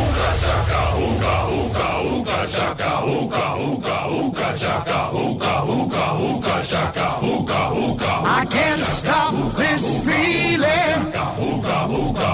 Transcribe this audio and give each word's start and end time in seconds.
Uka 0.00 0.28
chaka, 0.42 0.80
uka, 1.06 1.34
uka, 1.60 1.88
uka 2.14 2.38
chaka, 2.54 2.90
uka, 3.18 3.44
uka, 3.68 3.96
uka 4.20 4.48
chaka, 4.62 4.98
uka, 5.12 5.52
uka, 5.78 6.04
uka 6.28 6.56
chaka, 6.70 7.06
uka, 7.22 7.60
uka. 7.86 8.12
I 8.40 8.46
can't 8.56 8.84
stop 9.00 9.34
this 9.60 9.84
feeling 10.06 11.00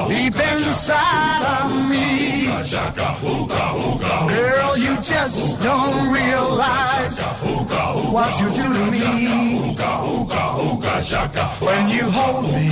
deep 0.09 0.39
inside 0.52 1.43
of 1.59 1.69
me. 1.91 2.47
Girl, 4.29 4.73
you 4.79 4.95
just 5.03 5.62
don't 5.62 6.12
realize 6.12 7.19
what 8.14 8.33
you 8.41 8.48
do 8.61 8.67
to 8.77 8.84
me. 8.91 9.06
When 11.61 11.89
you 11.89 12.11
hold 12.11 12.45
me 12.45 12.67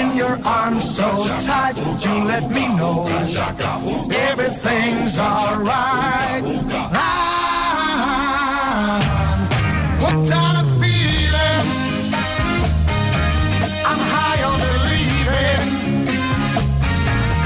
in 0.00 0.16
your 0.16 0.38
arms 0.44 0.84
so 0.96 1.08
tight, 1.46 1.76
you 1.78 2.14
let 2.24 2.50
me 2.50 2.68
know 2.76 3.06
everything's 4.12 5.18
alright. 5.18 6.44
I'm 6.44 7.40
hooked 10.02 10.32
on 10.32 10.56
a 10.56 10.64
feeling. 10.80 11.66
I'm 13.90 14.00
high 14.14 14.42
on 14.50 14.58
believing 14.68 15.68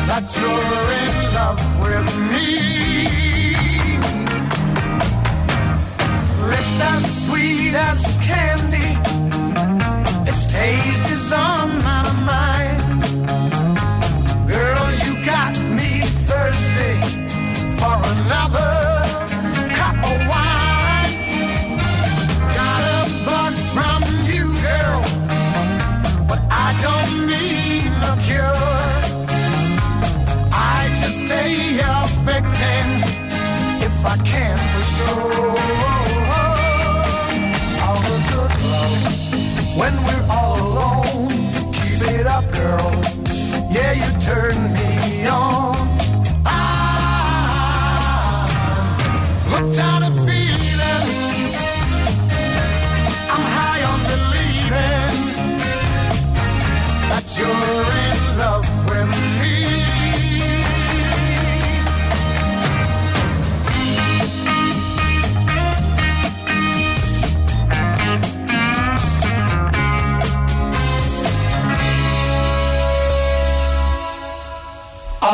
that 0.08 0.24
you're 0.38 0.90
in 1.04 1.14
love 1.38 1.62
with 1.82 2.08
me. 2.32 2.50
Lips 6.50 6.78
as 6.92 7.02
sweet 7.26 7.74
as 7.74 8.00
candy. 8.28 8.90
Its 10.28 10.42
taste 10.46 11.10
is 11.10 11.32
on 11.32 11.68
my 11.82 12.07
up, 42.38 42.52
girl. 42.52 43.02
Yeah, 43.72 43.92
you 43.94 44.20
turn 44.20 44.72
me 44.72 44.77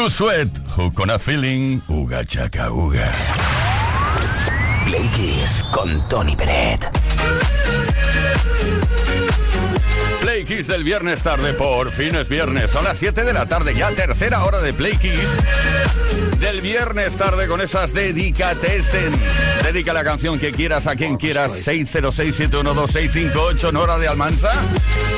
Blue 0.00 0.08
Sweat, 0.08 0.48
Hook 0.78 0.98
on 1.00 1.10
a 1.10 1.18
Feeling, 1.18 1.82
Uga 1.86 2.24
Chaka 2.24 2.70
Uga. 2.70 3.12
Play 4.86 5.06
Kiss 5.14 5.62
con 5.72 6.08
Tony 6.08 6.34
Peret. 6.34 6.88
Play 10.22 10.44
Kiss 10.44 10.68
del 10.68 10.84
viernes 10.84 11.22
tarde, 11.22 11.52
por 11.52 11.90
fin 11.90 12.14
es 12.14 12.30
viernes. 12.30 12.70
Son 12.70 12.82
las 12.82 12.98
7 12.98 13.24
de 13.24 13.34
la 13.34 13.44
tarde, 13.44 13.74
ya 13.74 13.90
tercera 13.90 14.42
hora 14.42 14.60
de 14.60 14.72
Play 14.72 14.96
Kiss 14.96 15.36
del 16.40 16.60
viernes 16.62 17.14
tarde 17.16 17.46
con 17.46 17.60
esas 17.60 17.92
dedicatesen. 17.92 19.12
Dedica 19.62 19.92
la 19.92 20.02
canción 20.02 20.38
que 20.38 20.52
quieras 20.52 20.86
a 20.86 20.96
quien 20.96 21.18
quieras. 21.18 21.52
606-712-658, 21.68 23.70
Nora 23.72 23.98
de 23.98 24.08
Almansa. 24.08 24.50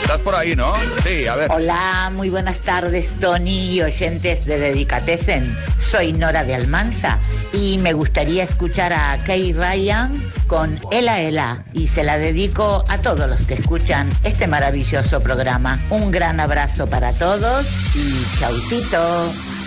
Estás 0.03 0.19
por 0.21 0.35
ahí, 0.35 0.57
¿no? 0.57 0.75
Sí, 1.05 1.29
a 1.29 1.37
ver. 1.37 1.53
Hola, 1.53 2.11
muy 2.15 2.29
buenas 2.29 2.61
tardes 2.61 3.13
Tony 3.21 3.71
y 3.73 3.83
oyentes 3.83 4.45
de 4.45 4.59
Dedicatesen. 4.59 5.57
Soy 5.79 6.13
Nora 6.13 6.43
de 6.45 6.57
Almansa 6.57 7.21
y 7.53 7.79
me 7.79 7.93
gustaría 7.93 8.43
escuchar 8.43 8.93
a 8.93 9.17
Kay 9.25 9.53
Ryan 9.53 10.11
con 10.49 10.81
Ela 10.91 11.21
Ela 11.21 11.65
y 11.73 11.87
se 11.87 12.03
la 12.03 12.19
dedico 12.19 12.83
a 12.89 12.99
todos 12.99 13.29
los 13.29 13.47
que 13.47 13.55
escuchan 13.55 14.11
este 14.25 14.49
maravilloso 14.49 15.21
programa. 15.21 15.79
Un 15.89 16.11
gran 16.11 16.41
abrazo 16.41 16.89
para 16.89 17.13
todos 17.13 17.69
y 17.95 18.25
chautito. 18.41 19.62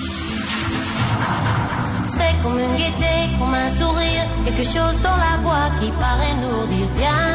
Une 2.75 2.81
gaieté, 2.81 3.38
comme 3.40 3.53
un 3.53 3.69
sourire, 3.69 4.25
quelque 4.44 4.66
chose 4.66 4.97
dans 5.02 5.16
la 5.16 5.38
voix 5.41 5.69
qui 5.80 5.90
paraît 5.91 6.36
nous 6.44 6.66
dire 6.75 6.88
bien, 6.97 7.25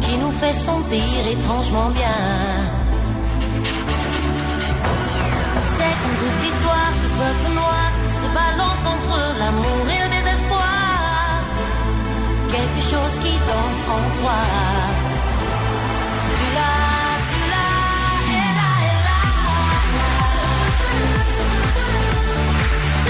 qui 0.00 0.16
nous 0.18 0.30
fait 0.30 0.52
sentir 0.52 1.26
étrangement 1.28 1.90
bien. 1.90 2.20
C'est 5.76 5.94
comme 6.00 6.16
toute 6.20 6.38
l'histoire 6.44 6.92
du 7.02 7.08
peuple 7.18 7.54
noir 7.54 7.90
se 8.06 8.26
balance 8.40 8.84
entre 8.94 9.18
l'amour 9.40 9.84
et 9.94 9.98
le 10.04 10.08
désespoir. 10.16 11.42
Quelque 12.52 12.82
chose 12.92 13.14
qui 13.24 13.34
danse 13.50 13.82
en 13.96 14.02
toi. 14.20 14.40
Si 16.20 16.30
tu 16.38 16.46
l'as, 16.54 16.89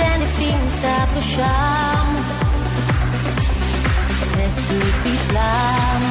scène 0.00 0.22
et 0.22 0.32
films 0.40 0.70
simple 0.84 1.22
charme. 1.34 2.16
Cette 4.32 4.60
petite 4.68 5.24
flamme. 5.28 6.08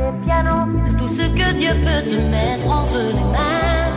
des 0.00 0.12
pianos, 0.24 0.66
c'est 0.84 0.96
tout 1.00 1.12
ce 1.18 1.26
que 1.38 1.48
Dieu 1.60 1.74
peut 1.86 2.02
te 2.10 2.16
mettre 2.34 2.66
entre 2.80 2.98
les 3.16 3.28
mains. 3.34 3.92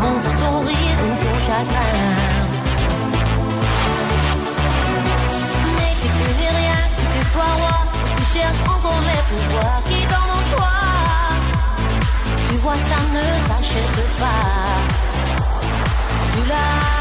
Montre 0.00 0.30
ton 0.40 0.54
rire 0.70 0.98
ou 1.06 1.12
ton 1.22 1.36
chagrin. 1.46 1.94
Mais 5.76 5.92
que 6.00 6.08
tu 6.16 6.28
n'es 6.38 6.54
rien, 6.62 6.82
que 6.96 7.04
tu 7.12 7.20
sois 7.32 7.54
roi, 7.60 7.78
tu 8.16 8.24
cherches 8.32 8.64
encore 8.74 9.02
les 9.10 9.22
pouvoirs 9.30 9.82
qui 9.88 10.00
dans 10.14 10.40
toi. 10.52 10.76
Tu 12.48 12.54
vois, 12.62 12.80
ça 12.90 13.00
ne 13.16 13.24
s'achète 13.46 14.00
pas. 14.20 14.77
love. 16.48 16.97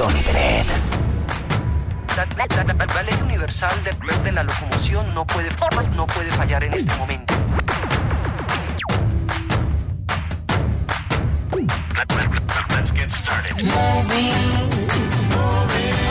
Tony 0.00 0.22
Bennett. 0.32 0.66
La, 2.16 2.24
la- 2.34 2.64
la- 2.64 2.86
la 2.86 3.02
ley 3.02 3.20
universal 3.22 3.70
de, 3.84 3.92
de 4.24 4.32
la 4.32 4.44
locomoción 4.44 5.12
no 5.12 5.26
puede, 5.26 5.50
no 5.94 6.06
puede 6.06 6.30
fallar 6.30 6.64
en 6.64 6.72
este 6.72 6.96
momento. 6.96 7.34
moving, 13.60 14.32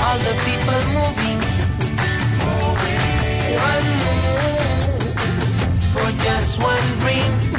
all 0.05 0.19
the 0.19 0.35
people 0.45 0.81
moving. 0.93 1.39
One 3.57 3.87
move 4.03 5.13
for 5.93 6.11
just 6.23 6.61
one 6.61 6.99
dream. 6.99 7.58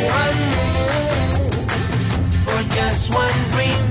One 0.00 0.40
move 0.54 1.54
for 2.44 2.60
just 2.76 3.04
one 3.12 3.40
dream. 3.52 3.82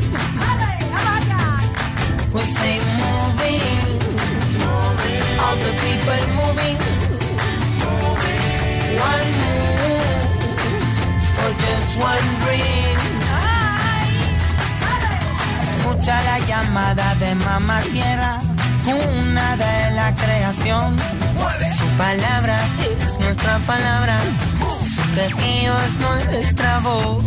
We 2.34 2.42
say 2.58 2.76
moving, 3.02 3.88
all 5.44 5.56
the 5.66 5.72
people 5.84 6.24
moving. 6.40 6.78
One 9.12 9.30
move 9.42 10.24
for 11.36 11.52
just 11.64 11.92
one 12.12 12.28
dream. 12.44 12.98
Escucha 15.64 16.16
la 16.24 16.38
llamada 16.48 17.16
de 17.16 17.36
mamá 17.36 17.82
tierra, 17.94 18.40
una 18.86 19.58
de 19.58 19.92
la 19.96 20.16
creación. 20.16 20.98
Su 21.78 21.88
palabra 21.98 22.58
es 23.04 23.20
nuestra 23.20 23.58
palabra. 23.60 24.20
Quejío 25.16 25.74
es 25.86 25.96
nuestra 26.00 26.80
voz. 26.80 27.24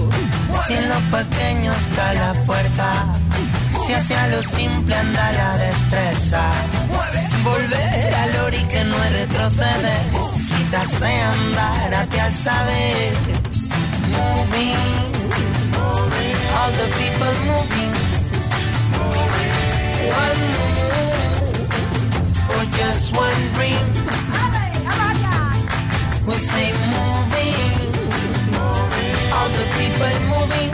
Si 0.67 0.75
en 0.75 0.89
lo 0.89 1.01
pequeño 1.19 1.73
está 1.73 2.15
la 2.15 2.35
fuerza, 2.47 2.89
si 3.87 3.93
hacia 3.93 4.29
lo 4.29 4.43
simple 4.43 4.95
anda 4.95 5.33
la 5.33 5.57
destreza. 5.59 6.43
Volver 7.45 8.15
al 8.15 8.37
ori 8.47 8.63
que 8.65 8.85
no 8.85 8.97
es 9.05 9.13
retroceder, 9.13 10.03
quizás 10.49 11.03
andar 11.03 11.95
hacia 11.95 12.27
el 12.29 12.35
saber. 12.35 13.13
Moving, 14.17 14.77
all 16.57 16.73
the 16.81 16.87
people 17.01 17.35
moving. 17.51 17.93
One 20.25 20.43
move 20.55 21.69
for 22.47 22.63
just 22.79 23.17
one 23.17 23.43
dream. 23.55 23.87
We 26.25 26.35
say 26.35 26.71
moving, 26.95 27.22
all 29.43 29.51
the 29.59 29.67
people 29.79 30.15
moving. 30.33 30.71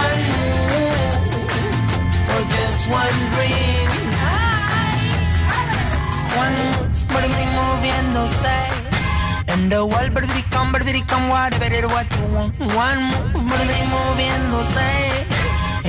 One 0.00 0.20
move 0.30 1.26
for 2.26 2.42
just 2.54 2.82
one 3.00 3.18
dream. 3.34 3.88
One 6.42 6.56
move, 6.64 6.96
but 7.12 7.24
me 7.36 7.44
moviéndose. 7.58 8.58
And 9.52 9.62
the 9.72 9.80
world, 9.92 10.12
but 10.14 10.24
it 10.24 10.50
come, 10.54 10.72
but 10.72 10.86
it 10.88 11.08
come, 11.12 11.28
whatever 11.28 11.70
it 11.78 11.86
what 11.94 12.08
you 12.16 12.26
want. 12.34 12.52
One 12.86 13.00
move, 13.10 13.32
but 13.50 13.62
me 13.70 13.78
moviéndose. 13.94 14.90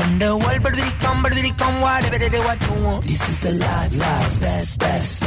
And 0.01 0.21
the 0.21 0.31
world, 0.43 0.61
but 0.63 0.77
it 0.77 0.93
come, 0.99 1.23
but 1.23 1.37
it 1.37 1.57
come, 1.57 1.79
whatever 1.81 2.19
it 2.27 2.43
what 2.47 2.59
you 2.67 2.75
want. 2.85 3.05
This 3.05 3.23
is 3.29 3.39
the 3.39 3.53
life, 3.53 3.95
life, 3.95 4.39
best, 4.41 4.79
best. 4.79 5.23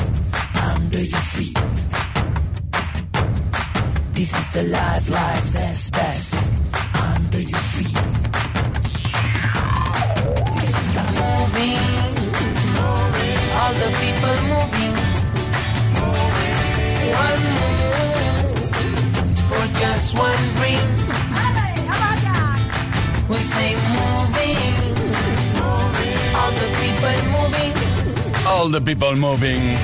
Under 0.71 1.03
your 1.13 1.25
feet. 1.35 2.04
This 4.15 4.33
is 4.39 4.51
the 4.51 4.63
life, 4.63 5.09
life, 5.11 5.53
best, 5.53 5.93
best. 5.93 6.35
Under 6.95 7.41
your 7.41 7.65
feet. 7.75 7.99
This 10.55 10.71
is 10.81 10.89
the 10.97 11.05
moving. 11.19 12.15
moving. 12.79 13.39
All 13.59 13.75
the 13.83 13.91
people 14.03 14.37
moving. 14.53 14.95
moving. 15.99 17.11
One 17.25 17.43
move 17.59 18.59
for 19.51 19.65
just 19.81 20.09
one 20.17 20.45
dream. 20.59 20.87
We 23.29 23.39
say 23.53 23.71
moving, 23.95 24.85
moving. 25.59 26.19
All 26.39 26.53
the 26.61 26.69
people 26.81 27.19
moving. 27.35 27.94
All 28.55 28.71
the 28.71 28.81
people 28.81 29.17
moving. 29.17 29.75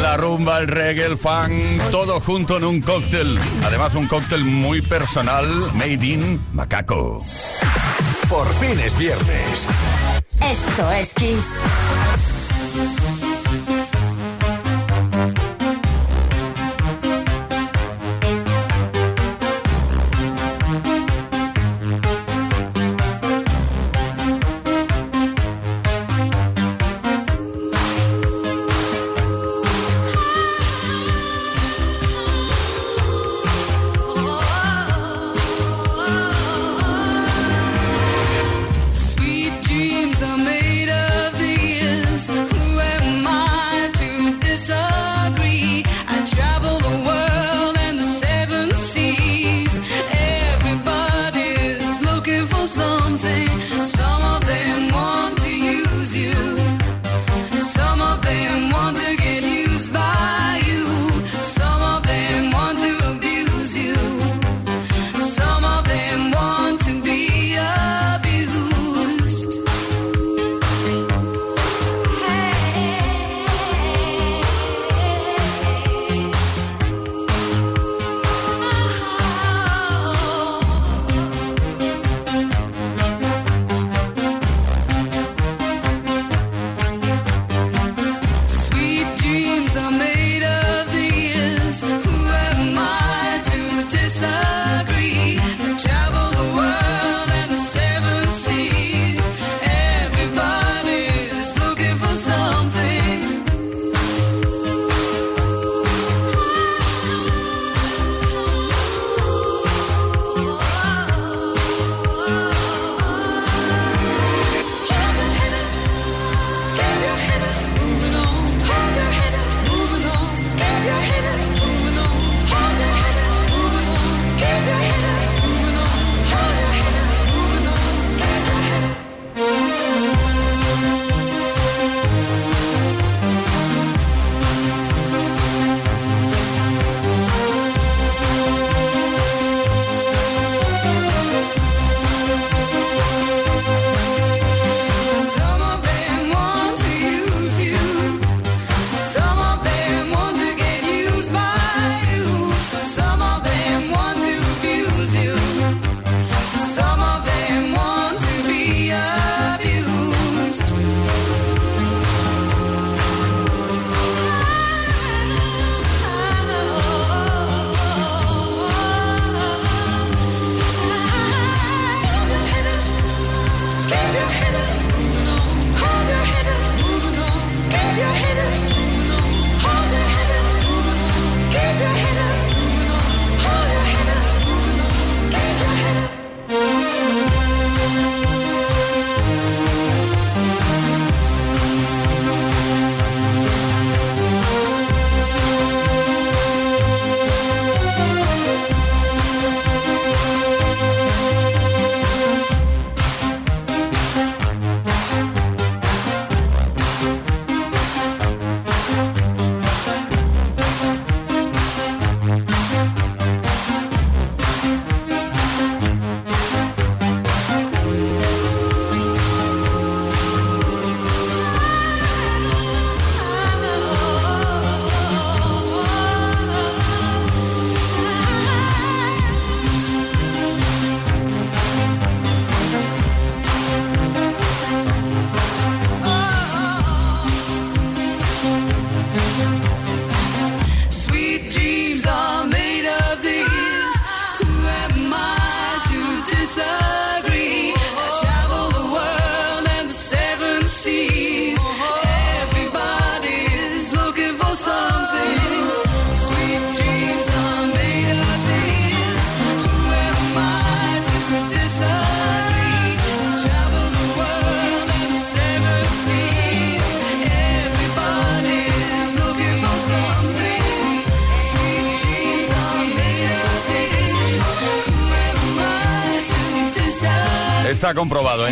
La 0.00 0.16
rumba, 0.16 0.58
el 0.58 0.68
reggae, 0.68 1.04
el 1.04 1.18
funk, 1.18 1.52
todo 1.90 2.18
junto 2.18 2.56
en 2.56 2.64
un 2.64 2.80
cóctel. 2.80 3.38
Además, 3.62 3.94
un 3.94 4.06
cóctel 4.06 4.42
muy 4.42 4.80
personal, 4.80 5.46
made 5.74 6.06
in 6.06 6.40
Macaco. 6.54 7.22
Por 8.28 8.48
fin 8.54 8.80
es 8.80 8.96
viernes. 8.98 9.68
Esto 10.40 10.90
es 10.92 11.12
Kiss. 11.12 11.62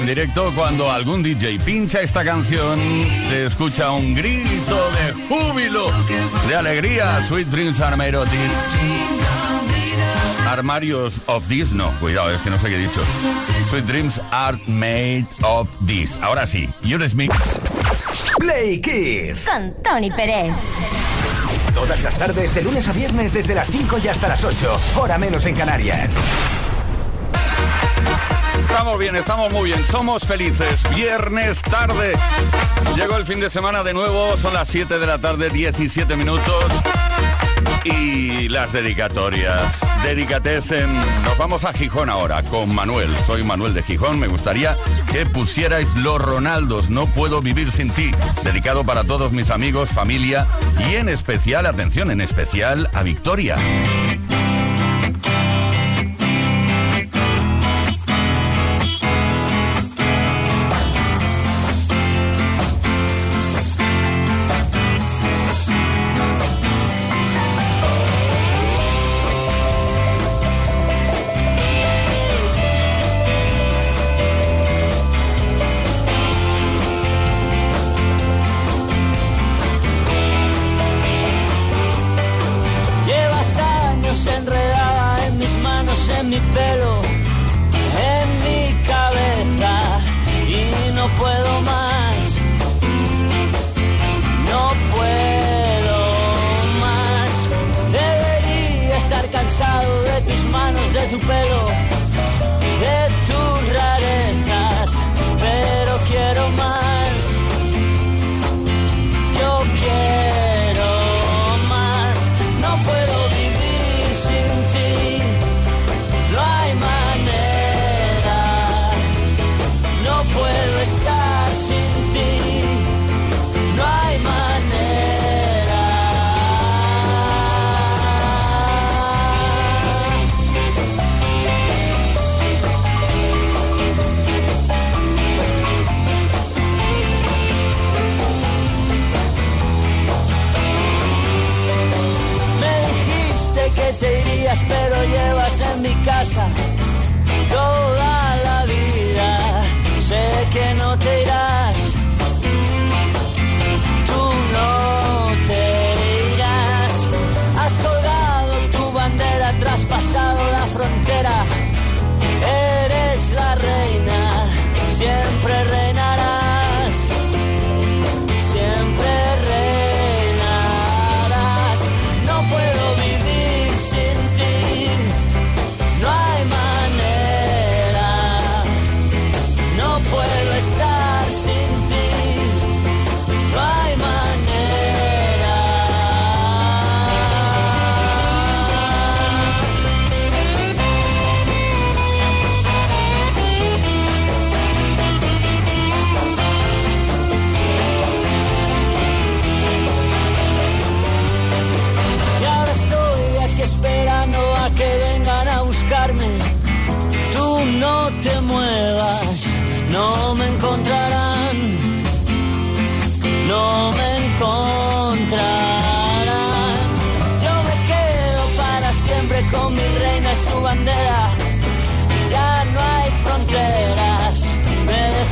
Directo 0.08 0.50
cuando 0.56 0.90
algún 0.90 1.22
DJ 1.22 1.58
pincha 1.58 2.00
esta 2.00 2.24
canción, 2.24 2.78
se 3.28 3.44
escucha 3.44 3.90
un 3.90 4.14
grito 4.14 4.90
de 4.92 5.12
júbilo, 5.28 5.92
de 6.48 6.56
alegría. 6.56 7.22
Sweet 7.24 7.48
Dreams 7.48 7.78
are 7.78 7.94
made 7.94 8.16
of 8.16 8.26
this. 8.30 8.50
Armarios 10.46 11.20
of 11.26 11.46
this, 11.48 11.72
no, 11.72 11.90
cuidado, 12.00 12.30
es 12.30 12.40
que 12.40 12.48
no 12.48 12.58
sé 12.58 12.70
qué 12.70 12.76
he 12.76 12.78
dicho. 12.78 13.02
Sweet 13.68 13.84
Dreams 13.84 14.18
are 14.30 14.58
made 14.66 15.26
of 15.42 15.68
this. 15.86 16.18
Ahora 16.22 16.46
sí, 16.46 16.70
Mix. 17.14 17.60
Play 18.38 18.80
Kiss. 18.80 19.46
Con 19.46 19.74
Tony 19.82 20.10
Pérez. 20.10 20.54
Todas 21.74 22.02
las 22.02 22.18
tardes, 22.18 22.54
de 22.54 22.62
lunes 22.62 22.88
a 22.88 22.92
viernes, 22.92 23.34
desde 23.34 23.54
las 23.54 23.68
5 23.68 23.98
y 24.02 24.08
hasta 24.08 24.28
las 24.28 24.42
8, 24.42 24.80
hora 24.96 25.18
menos 25.18 25.44
en 25.44 25.54
Canarias. 25.54 26.14
Estamos 28.68 28.98
bien, 28.98 29.16
estamos 29.16 29.52
muy 29.52 29.70
bien, 29.70 29.82
somos 29.84 30.26
felices. 30.26 30.84
Viernes 30.94 31.62
tarde. 31.62 32.12
Llegó 32.94 33.16
el 33.16 33.24
fin 33.24 33.40
de 33.40 33.48
semana 33.48 33.82
de 33.82 33.94
nuevo, 33.94 34.36
son 34.36 34.52
las 34.54 34.68
7 34.68 34.98
de 34.98 35.06
la 35.06 35.18
tarde, 35.18 35.50
17 35.50 36.16
minutos. 36.16 36.64
Y 37.84 38.48
las 38.48 38.72
dedicatorias. 38.72 39.80
Dedicatesen. 40.02 40.92
Nos 41.22 41.38
vamos 41.38 41.64
a 41.64 41.72
Gijón 41.72 42.10
ahora 42.10 42.42
con 42.42 42.74
Manuel. 42.74 43.08
Soy 43.26 43.42
Manuel 43.42 43.72
de 43.72 43.82
Gijón. 43.82 44.18
Me 44.18 44.26
gustaría 44.26 44.76
que 45.10 45.24
pusierais 45.24 45.94
los 45.94 46.20
Ronaldos. 46.20 46.90
No 46.90 47.06
puedo 47.06 47.40
vivir 47.40 47.72
sin 47.72 47.90
ti. 47.90 48.10
Dedicado 48.44 48.84
para 48.84 49.04
todos 49.04 49.32
mis 49.32 49.50
amigos, 49.50 49.88
familia 49.90 50.46
y 50.90 50.96
en 50.96 51.08
especial, 51.08 51.64
atención, 51.66 52.10
en 52.10 52.20
especial 52.20 52.90
a 52.92 53.02
Victoria. 53.02 53.56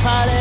party. 0.07 0.36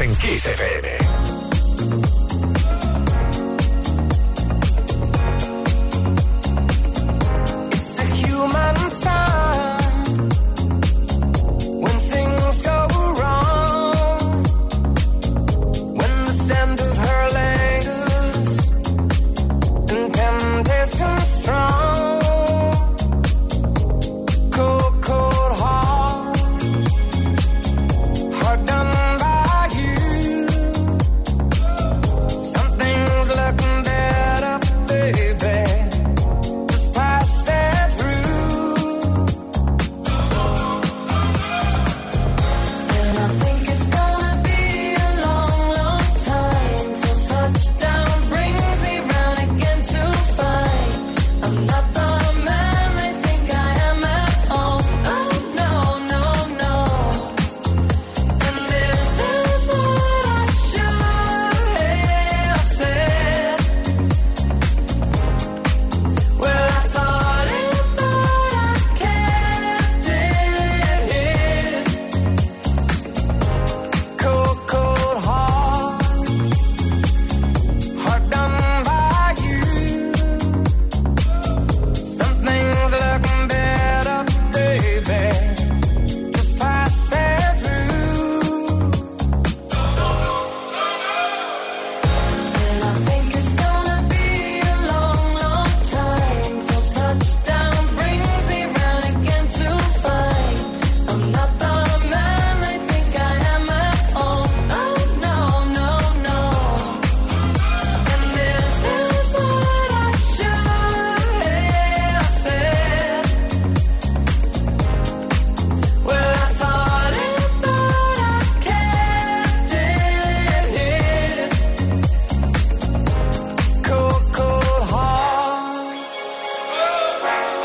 En 0.00 0.14
Kiss 0.16 0.46
FM. 0.46 1.05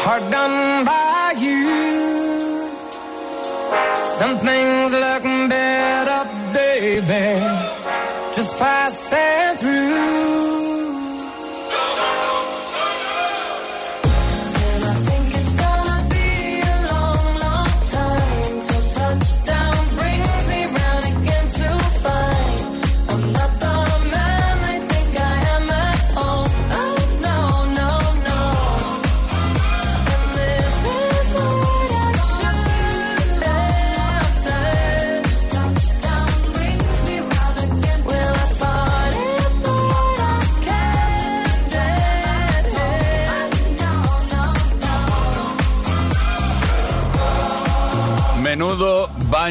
hard 0.04 0.24
done 0.32 0.84
by 0.84 1.34
you. 1.38 2.68
Some 4.20 4.38
things 4.40 4.92
look 4.92 5.24
better, 5.50 6.22
baby. 6.54 7.71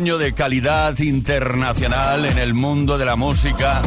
año 0.01 0.17
de 0.17 0.33
calidad 0.33 0.99
internacional 1.01 2.25
en 2.25 2.39
el 2.39 2.55
mundo 2.55 2.97
de 2.97 3.05
la 3.05 3.17
música. 3.17 3.83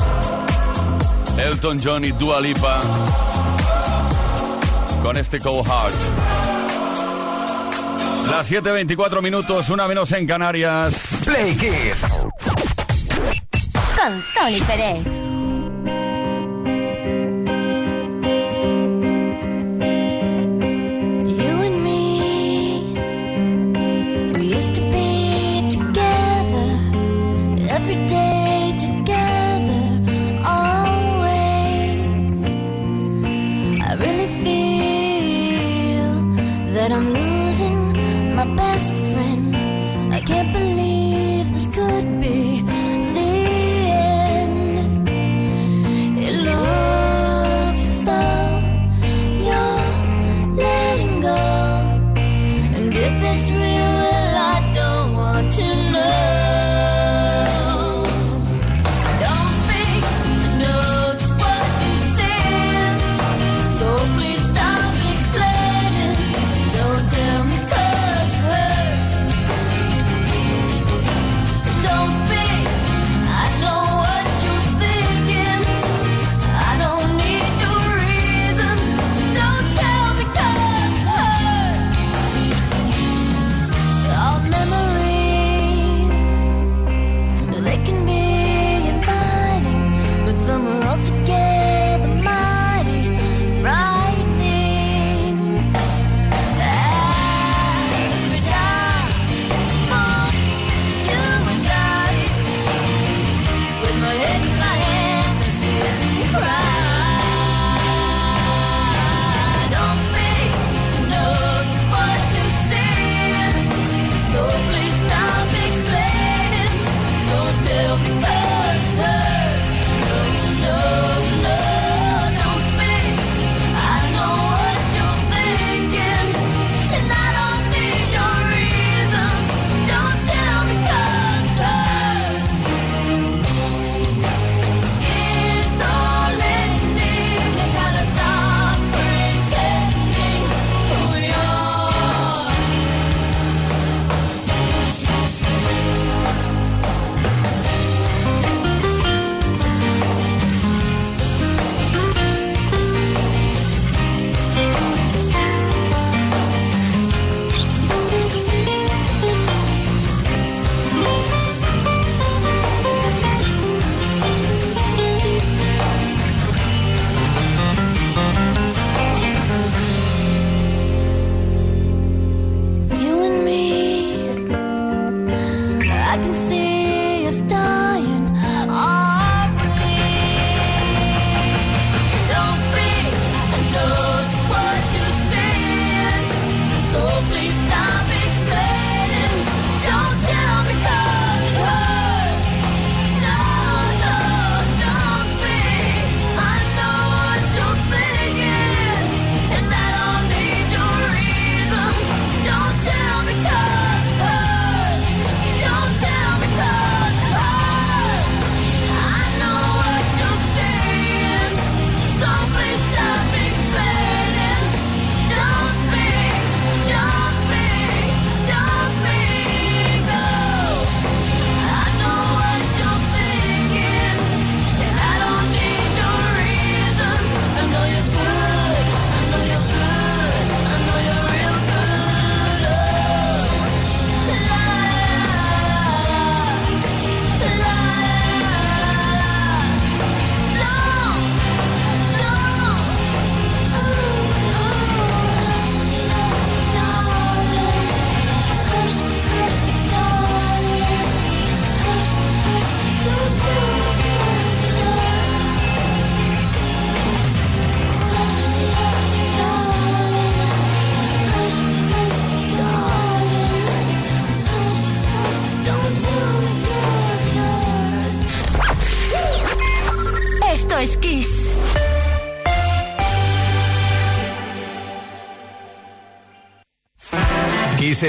Elton 1.44 1.82
John 1.84 2.06
y 2.06 2.12
Dua 2.12 2.40
Lipa 2.40 2.82
con 5.02 5.18
este 5.18 5.40
Cold 5.40 5.66
Heart. 5.66 5.96
Las 8.30 8.52
7.24 8.52 9.24
minutos, 9.24 9.72
una 9.72 9.88
menos 9.88 10.12
en 10.12 10.28
Canarias. 10.28 11.02
Play 11.26 11.56
Kiss. 11.56 12.06
Con 13.96 14.24
Tony 14.36 14.62
Pérez. 14.62 15.13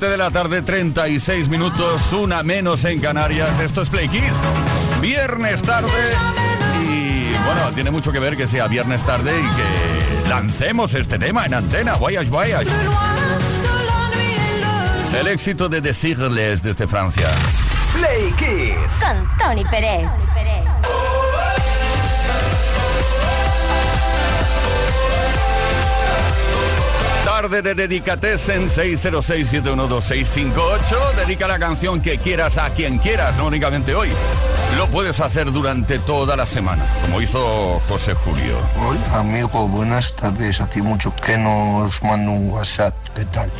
De 0.00 0.16
la 0.16 0.30
tarde, 0.30 0.62
36 0.62 1.48
minutos, 1.50 2.12
una 2.12 2.42
menos 2.42 2.82
en 2.84 2.98
Canarias. 2.98 3.60
Esto 3.60 3.82
es 3.82 3.90
Play 3.90 4.08
Kiss. 4.08 4.32
Viernes 5.02 5.60
tarde. 5.60 5.90
Y 6.82 7.30
bueno, 7.44 7.72
tiene 7.74 7.90
mucho 7.90 8.10
que 8.10 8.18
ver 8.18 8.34
que 8.34 8.46
sea 8.46 8.68
viernes 8.68 9.02
tarde 9.02 9.32
y 9.38 10.22
que 10.22 10.28
lancemos 10.30 10.94
este 10.94 11.18
tema 11.18 11.44
en 11.44 11.54
antena. 11.54 11.94
Voyage, 11.96 12.30
voyage. 12.30 12.70
El 15.14 15.28
éxito 15.28 15.68
de 15.68 15.82
decirles 15.82 16.62
desde 16.62 16.86
Francia. 16.86 17.28
Play 17.92 18.32
Kiss. 18.32 19.04
Con 19.04 19.36
Tony 19.36 19.64
Pérez. 19.66 20.08
Tarde 27.42 27.62
de 27.62 27.74
Dedicates 27.74 28.48
en 28.50 28.68
606-712-658. 28.68 31.14
Dedica 31.16 31.48
la 31.48 31.58
canción 31.58 32.00
que 32.00 32.18
quieras 32.18 32.56
a 32.56 32.70
quien 32.70 32.98
quieras, 32.98 33.36
no 33.36 33.46
únicamente 33.46 33.96
hoy. 33.96 34.10
Lo 34.76 34.88
puedes 34.88 35.18
hacer 35.18 35.50
durante 35.50 35.98
toda 35.98 36.36
la 36.36 36.46
semana, 36.46 36.86
como 37.00 37.20
hizo 37.20 37.80
José 37.88 38.14
Julio. 38.14 38.58
Hola 38.86 39.18
amigo, 39.18 39.66
buenas 39.66 40.14
tardes. 40.14 40.60
Hace 40.60 40.82
mucho 40.82 41.12
que 41.16 41.36
nos 41.36 42.00
mando 42.04 42.30
un 42.30 42.50
WhatsApp. 42.50 42.94
¿Qué 43.16 43.24
tal? 43.24 43.50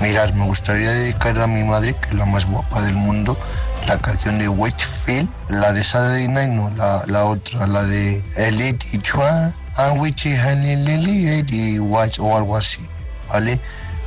Mirad, 0.00 0.32
me 0.32 0.44
gustaría 0.44 0.90
dedicar 0.90 1.40
a 1.40 1.46
mi 1.46 1.62
madre, 1.62 1.94
que 1.94 2.08
es 2.08 2.14
la 2.14 2.26
más 2.26 2.44
guapa 2.44 2.82
del 2.82 2.96
mundo, 2.96 3.38
la 3.86 3.98
canción 3.98 4.40
de 4.40 4.48
Wakefield, 4.48 5.28
la 5.48 5.72
de 5.72 5.84
Saturday 5.84 6.26
Night, 6.26 6.50
no, 6.50 6.70
la, 6.70 7.24
otra, 7.24 7.68
la 7.68 7.84
de 7.84 8.24
Elite 8.34 8.84
y 8.92 8.98
Chua, 8.98 9.54
and 9.76 10.00
Witchy 10.00 10.36
Lily 10.36 11.78
Watch 11.78 12.18
o 12.18 12.36
algo 12.36 12.56
así, 12.56 12.80
¿vale? 13.28 13.60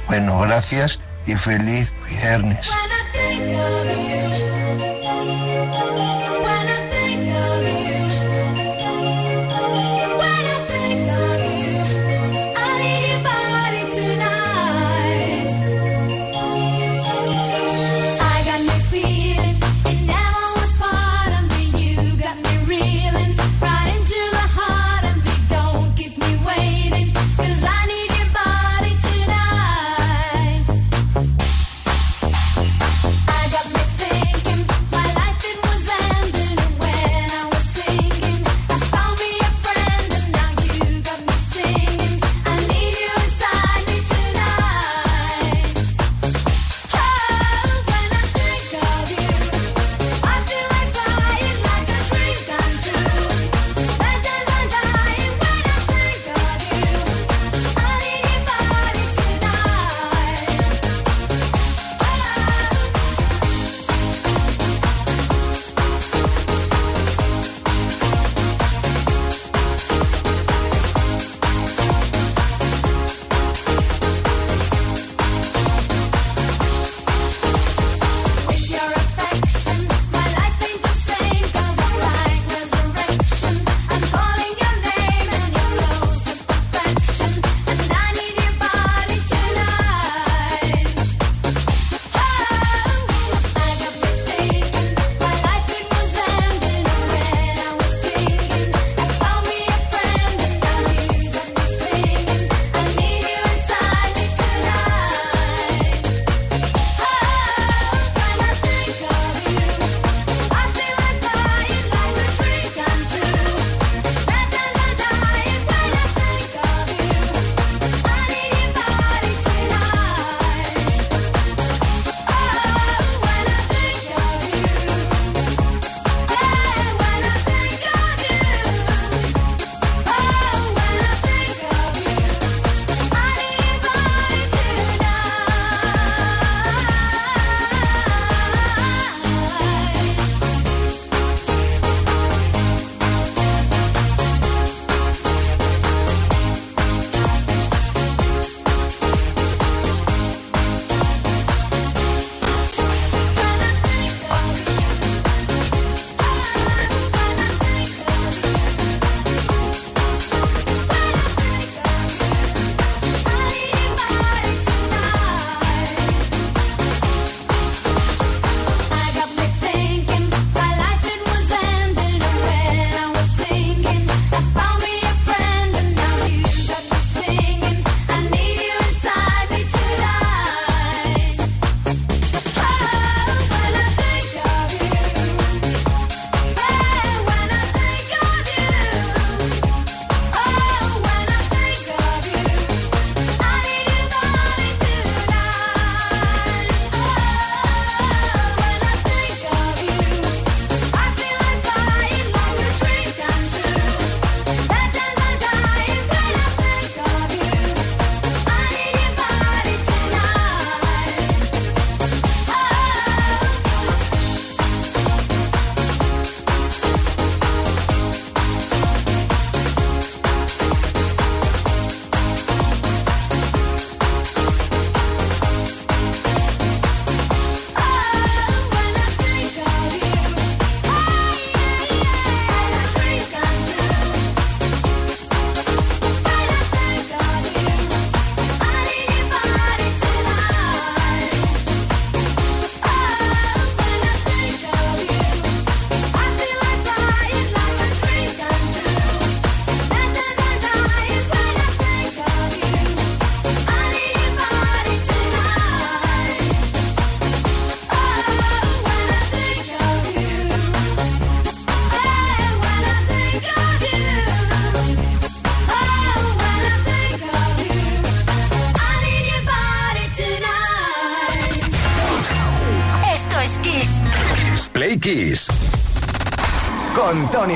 Bueno, 0.07 0.39
gracias 0.39 0.99
y 1.25 1.35
feliz 1.35 1.91
viernes. 2.09 2.69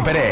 per 0.02 0.25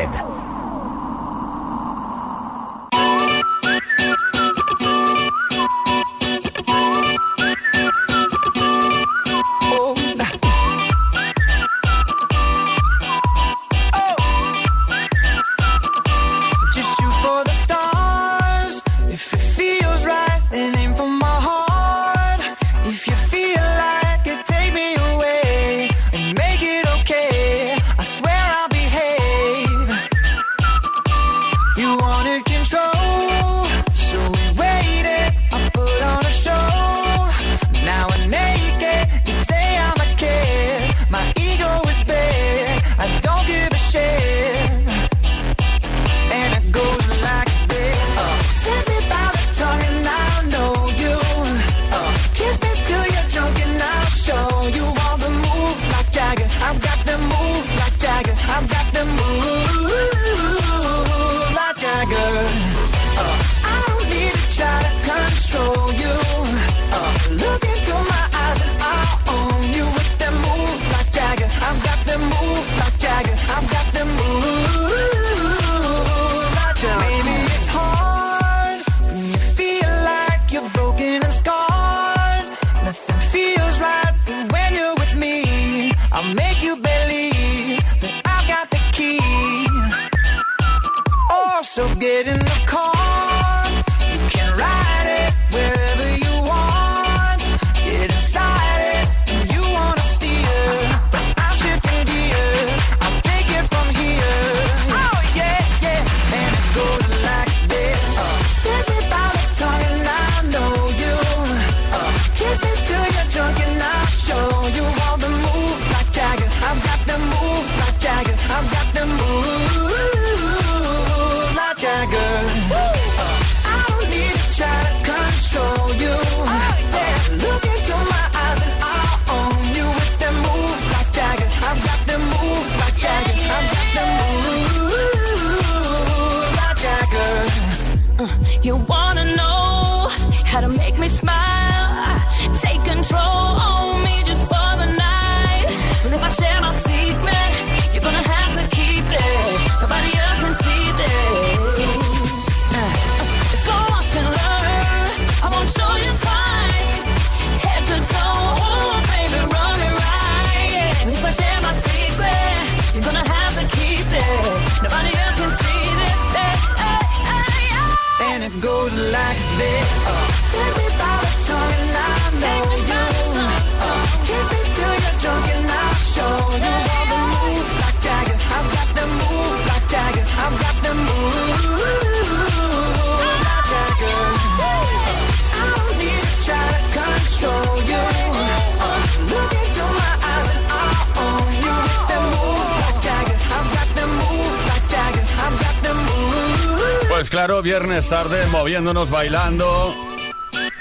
viernes 197.80 198.07
tarde 198.07 198.45
moviéndonos, 198.51 199.09
bailando 199.09 199.95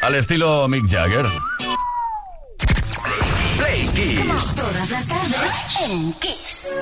al 0.03 0.15
estilo 0.15 0.69
Mick 0.69 0.87
Jagger. 0.87 1.25
Play 3.57 3.87
Kiss. 3.95 4.55
Todas 4.55 4.91
las 4.91 5.09
tardes 5.09 5.77
en 5.89 6.13
Kiss. 6.13 6.77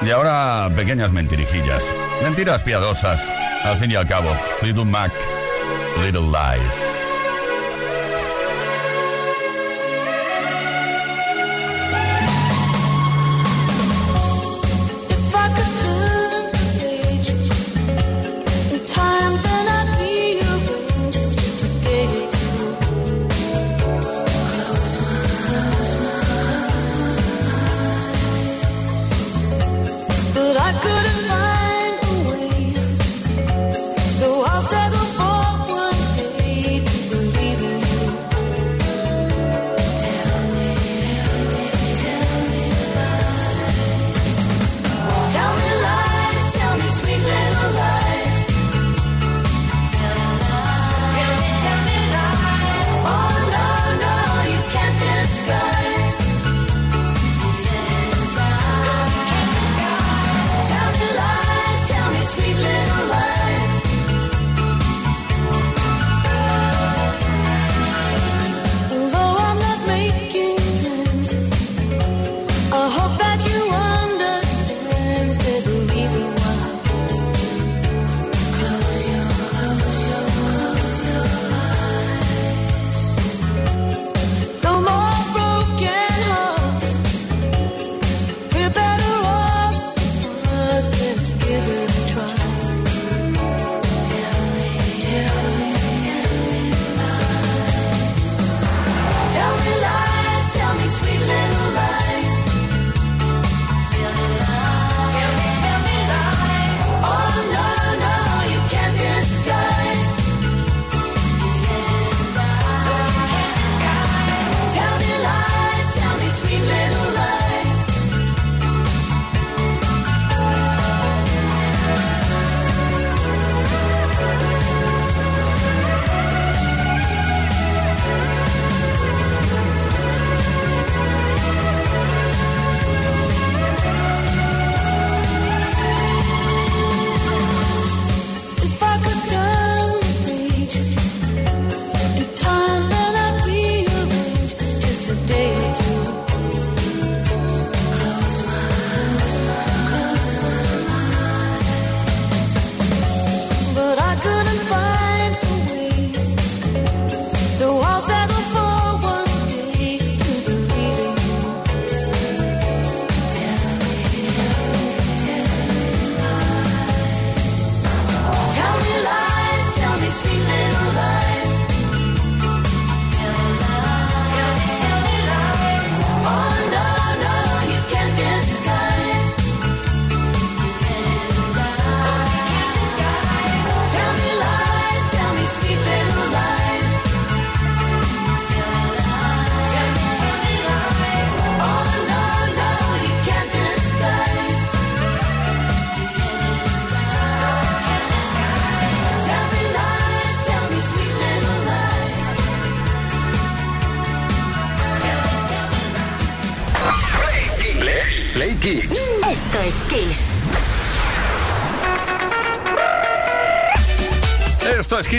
Y 0.00 0.10
ahora 0.10 0.72
pequeñas 0.74 1.12
mentirijillas, 1.12 1.94
mentiras 2.22 2.62
piadosas, 2.62 3.30
al 3.62 3.78
fin 3.78 3.90
y 3.90 3.94
al 3.94 4.08
cabo, 4.08 4.30
Freedom 4.58 4.88
Mac, 4.88 5.12
Little 6.02 6.22
Lies. 6.22 6.93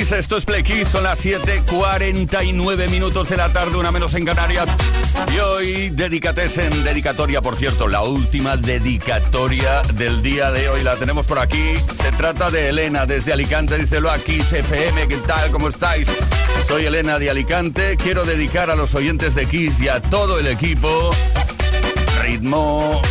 Kiss, 0.05 0.11
esto 0.11 0.37
es 0.37 0.45
Play 0.45 0.61
Kiss, 0.61 0.89
son 0.89 1.03
las 1.03 1.25
7.49 1.25 2.89
minutos 2.89 3.27
de 3.27 3.37
la 3.37 3.51
tarde, 3.51 3.75
una 3.75 3.91
menos 3.91 4.13
en 4.13 4.23
Canarias. 4.23 4.67
Y 5.33 5.39
hoy, 5.39 5.89
dedicates 5.89 6.59
en 6.59 6.83
dedicatoria, 6.83 7.41
por 7.41 7.55
cierto, 7.55 7.87
la 7.87 8.03
última 8.03 8.55
dedicatoria 8.55 9.81
del 9.95 10.21
día 10.21 10.51
de 10.51 10.69
hoy 10.69 10.81
la 10.83 10.95
tenemos 10.97 11.25
por 11.25 11.39
aquí. 11.39 11.75
Se 11.93 12.11
trata 12.11 12.51
de 12.51 12.69
Elena 12.69 13.07
desde 13.07 13.33
Alicante, 13.33 13.77
díselo 13.77 14.11
aquí, 14.11 14.39
CFM, 14.39 15.07
¿qué 15.07 15.17
tal? 15.25 15.49
¿Cómo 15.49 15.69
estáis? 15.69 16.07
Soy 16.67 16.85
Elena 16.85 17.17
de 17.17 17.31
Alicante, 17.31 17.97
quiero 17.97 18.25
dedicar 18.25 18.69
a 18.69 18.75
los 18.75 18.93
oyentes 18.93 19.33
de 19.33 19.47
Kiss 19.47 19.81
y 19.81 19.87
a 19.87 20.01
todo 20.01 20.39
el 20.39 20.47
equipo 20.47 21.09
ritmo 22.21 23.01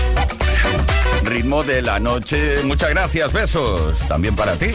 ritmo 1.24 1.62
de 1.62 1.82
la 1.82 1.98
noche. 1.98 2.62
Muchas 2.64 2.90
gracias, 2.90 3.32
besos. 3.32 4.06
También 4.06 4.36
para 4.36 4.54
ti. 4.54 4.66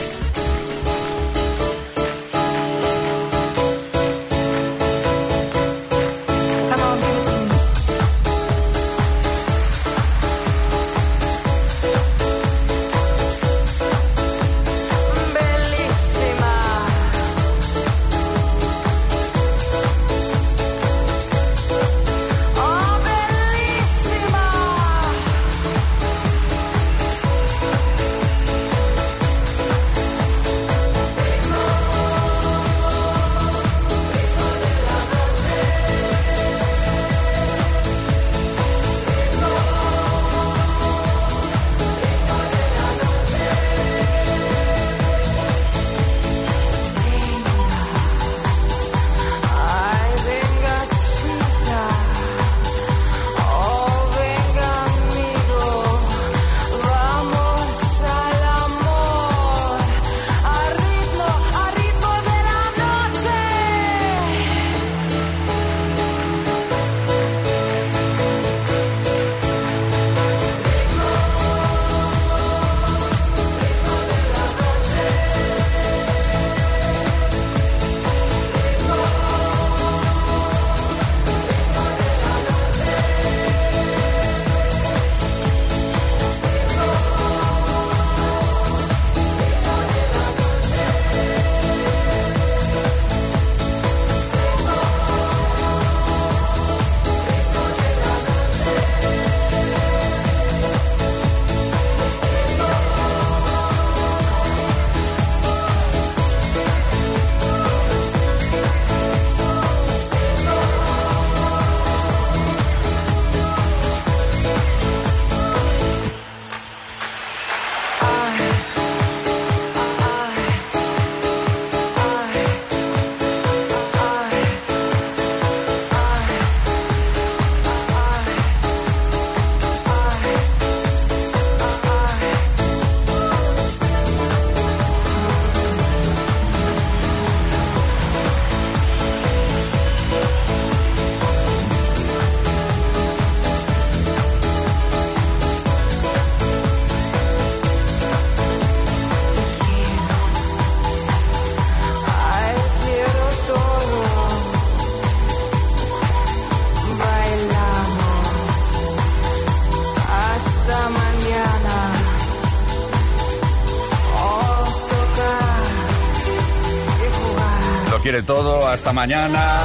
Hasta 168.79 168.93
mañana. 168.93 169.59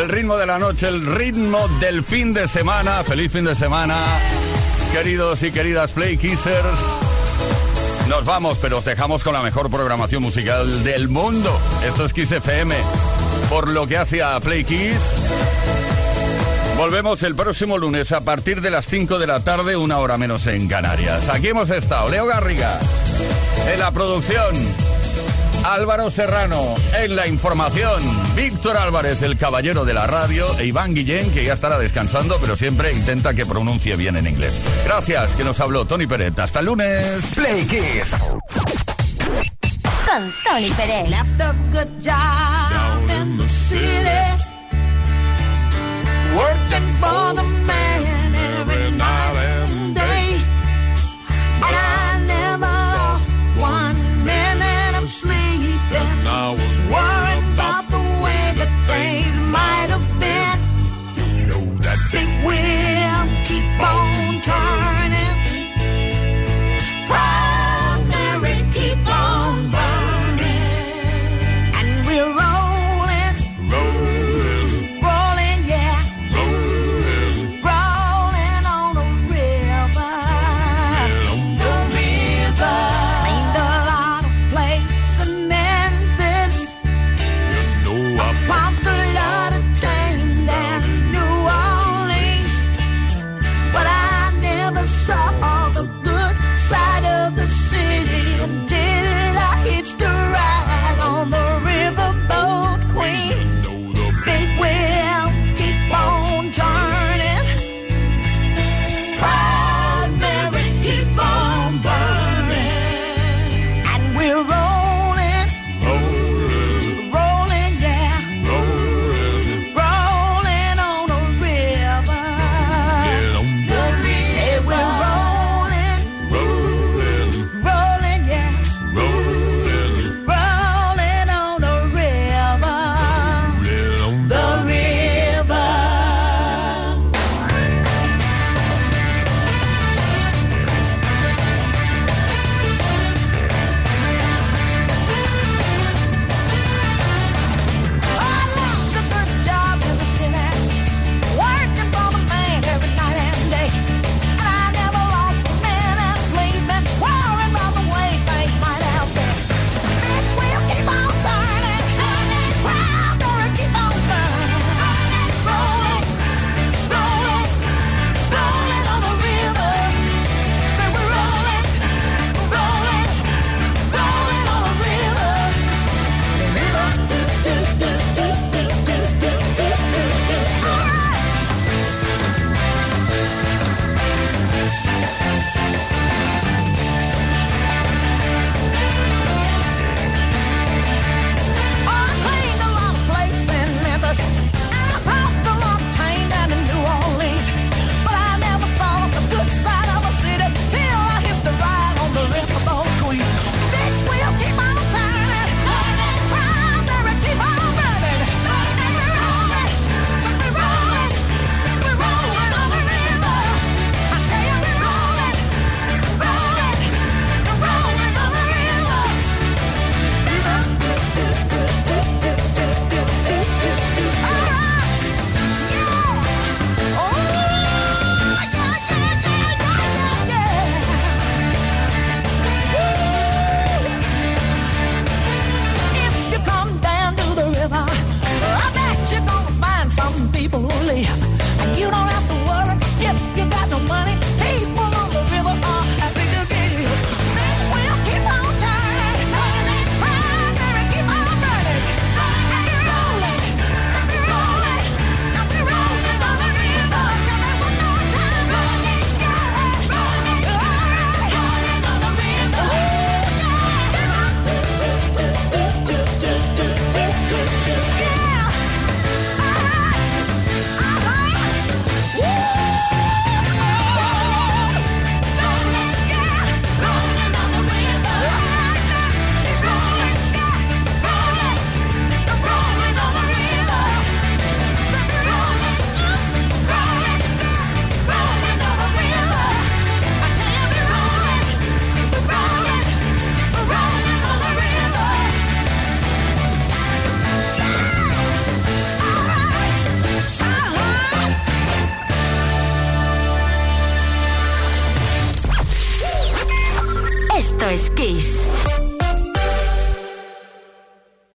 El 0.00 0.08
ritmo 0.08 0.38
de 0.38 0.46
la 0.46 0.58
noche, 0.58 0.88
el 0.88 1.04
ritmo 1.04 1.68
del 1.78 2.02
fin 2.02 2.32
de 2.32 2.48
semana. 2.48 3.04
Feliz 3.04 3.30
fin 3.30 3.44
de 3.44 3.54
semana. 3.54 4.02
Queridos 4.92 5.42
y 5.42 5.52
queridas 5.52 5.92
Play 5.92 6.16
Kissers. 6.16 6.80
Nos 8.08 8.24
vamos, 8.24 8.56
pero 8.62 8.78
os 8.78 8.84
dejamos 8.86 9.22
con 9.24 9.34
la 9.34 9.42
mejor 9.42 9.70
programación 9.70 10.22
musical 10.22 10.84
del 10.84 11.10
mundo. 11.10 11.54
Esto 11.86 12.06
es 12.06 12.14
Kiss 12.14 12.32
FM. 12.32 12.74
Por 13.50 13.70
lo 13.70 13.86
que 13.86 13.98
hace 13.98 14.22
a 14.22 14.40
Play 14.40 14.64
Kiss, 14.64 14.96
volvemos 16.78 17.22
el 17.24 17.34
próximo 17.34 17.76
lunes 17.76 18.10
a 18.12 18.22
partir 18.22 18.62
de 18.62 18.70
las 18.70 18.86
5 18.86 19.18
de 19.18 19.26
la 19.26 19.40
tarde, 19.40 19.76
una 19.76 19.98
hora 19.98 20.16
menos 20.16 20.46
en 20.46 20.66
Canarias. 20.66 21.28
Aquí 21.28 21.48
hemos 21.48 21.68
estado 21.68 22.08
Leo 22.08 22.24
Garriga 22.24 22.80
en 23.70 23.80
la 23.80 23.90
producción, 23.90 24.54
Álvaro 25.66 26.10
Serrano 26.10 26.76
en 26.96 27.16
la 27.16 27.26
información, 27.26 28.00
Víctor 28.36 28.76
Álvarez, 28.76 29.20
el 29.22 29.36
caballero 29.36 29.84
de 29.84 29.94
la 29.94 30.06
radio, 30.06 30.46
e 30.58 30.66
Iván 30.66 30.94
Guillén, 30.94 31.32
que 31.32 31.44
ya 31.44 31.54
estará 31.54 31.76
descansando, 31.78 32.38
pero 32.40 32.54
siempre 32.56 32.92
intenta 32.92 33.34
que 33.34 33.44
pronuncie 33.44 33.96
bien 33.96 34.16
en 34.16 34.28
inglés. 34.28 34.62
Gracias, 34.84 35.34
que 35.34 35.42
nos 35.42 35.58
habló 35.60 35.84
Tony 35.84 36.06
Peret. 36.06 36.38
Hasta 36.38 36.60
el 36.60 36.66
lunes. 36.66 37.20
Play 37.34 37.66
Kiss. 37.66 38.14
Con 40.06 40.32
Tony 40.44 40.70
Pérez. 40.70 41.08
left 41.08 41.40
a 41.40 41.52
good 41.72 42.00
job 42.00 43.10
in 43.20 43.36
the 43.36 43.48
city, 43.48 44.44
working 46.34 46.92
for 47.00 47.34
the 47.34 47.42
man 47.42 47.75